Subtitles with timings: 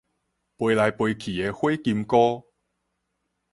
[0.57, 2.43] 飛來飛去的火金姑